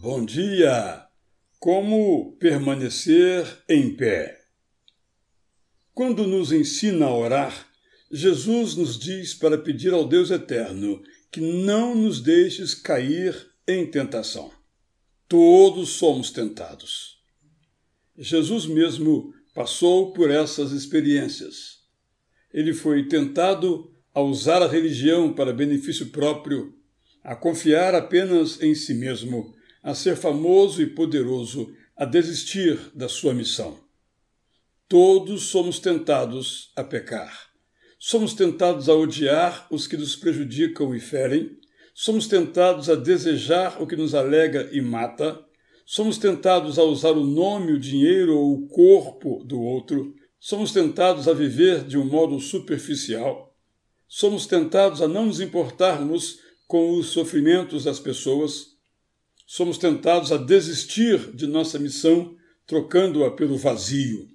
[0.00, 1.08] Bom dia!
[1.58, 4.38] Como permanecer em pé?
[5.92, 7.66] Quando nos ensina a orar,
[8.08, 13.34] Jesus nos diz para pedir ao Deus eterno que não nos deixes cair
[13.66, 14.52] em tentação.
[15.26, 17.18] Todos somos tentados.
[18.16, 21.80] Jesus mesmo passou por essas experiências.
[22.54, 26.72] Ele foi tentado a usar a religião para benefício próprio,
[27.20, 33.34] a confiar apenas em si mesmo, a ser famoso e poderoso, a desistir da sua
[33.34, 33.78] missão.
[34.88, 37.48] Todos somos tentados a pecar.
[37.98, 41.58] Somos tentados a odiar os que nos prejudicam e ferem.
[41.92, 45.44] Somos tentados a desejar o que nos alega e mata.
[45.84, 50.14] Somos tentados a usar o nome, o dinheiro ou o corpo do outro.
[50.38, 53.54] Somos tentados a viver de um modo superficial.
[54.06, 58.77] Somos tentados a não nos importarmos com os sofrimentos das pessoas.
[59.50, 64.28] Somos tentados a desistir de nossa missão, trocando-a pelo vazio.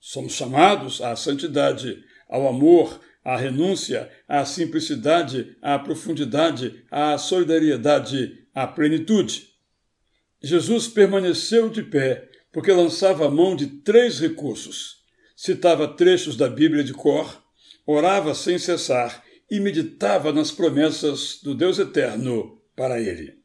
[0.00, 8.66] Somos chamados à santidade, ao amor, à renúncia, à simplicidade, à profundidade, à solidariedade, à
[8.66, 9.48] plenitude.
[10.42, 14.96] Jesus permaneceu de pé porque lançava a mão de três recursos.
[15.36, 17.44] Citava trechos da Bíblia de cor,
[17.86, 23.37] orava sem cessar e meditava nas promessas do Deus eterno para ele.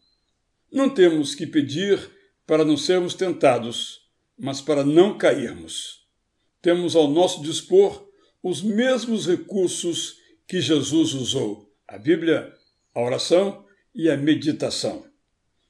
[0.74, 2.10] Não temos que pedir
[2.48, 6.08] para não sermos tentados, mas para não cairmos.
[6.64, 8.10] Temos ao nosso dispor
[8.42, 12.52] os mesmos recursos que Jesus usou: a Bíblia,
[12.92, 13.64] a oração
[13.94, 15.06] e a meditação.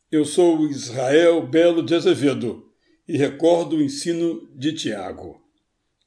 [0.09, 2.72] Eu sou Israel Belo de Azevedo
[3.06, 5.42] e recordo o ensino de Tiago.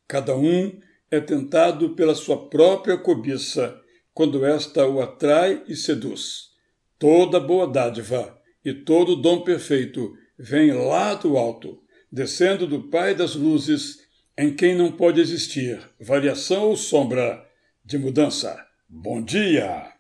[0.09, 0.81] Cada um
[1.11, 3.79] é tentado pela sua própria cobiça
[4.15, 6.53] quando esta o atrai e seduz.
[6.99, 8.36] Toda boa dádiva
[8.67, 11.79] e todo dom perfeito vem lá do alto,
[12.11, 14.01] descendo do Pai das luzes,
[14.37, 17.47] em quem não pode existir variação ou sombra
[17.85, 18.59] de mudança.
[18.89, 19.96] Bom dia!